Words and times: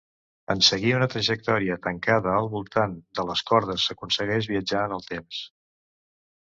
En 0.53 0.61
seguir 0.67 0.93
una 0.99 1.07
trajectòria 1.15 1.77
tancada 1.83 2.33
al 2.39 2.49
voltant 2.55 2.97
de 3.21 3.29
les 3.33 3.47
cordes 3.53 3.87
s'aconsegueix 3.91 4.53
viatjar 4.55 4.85
en 4.89 4.99
el 5.01 5.11
temps. 5.15 5.49